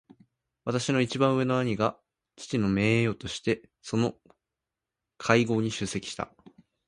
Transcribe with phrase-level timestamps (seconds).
[0.65, 1.99] 私の一番上の兄が
[2.35, 4.15] 父の名代としてその
[5.19, 6.33] 会合に出席した。